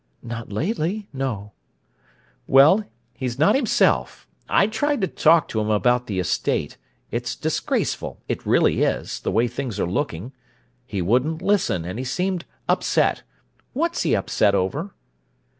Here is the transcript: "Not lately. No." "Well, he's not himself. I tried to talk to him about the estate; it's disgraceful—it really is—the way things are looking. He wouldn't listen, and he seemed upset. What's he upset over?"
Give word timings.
"Not 0.23 0.51
lately. 0.51 1.07
No." 1.13 1.51
"Well, 2.47 2.83
he's 3.13 3.37
not 3.37 3.53
himself. 3.53 4.27
I 4.49 4.65
tried 4.65 4.99
to 5.01 5.07
talk 5.07 5.47
to 5.49 5.59
him 5.61 5.69
about 5.69 6.07
the 6.07 6.17
estate; 6.19 6.75
it's 7.11 7.35
disgraceful—it 7.35 8.43
really 8.43 8.81
is—the 8.81 9.31
way 9.31 9.47
things 9.47 9.79
are 9.79 9.85
looking. 9.85 10.31
He 10.87 11.03
wouldn't 11.03 11.43
listen, 11.43 11.85
and 11.85 11.99
he 11.99 12.05
seemed 12.05 12.45
upset. 12.67 13.21
What's 13.73 14.01
he 14.01 14.15
upset 14.15 14.55
over?" 14.55 14.95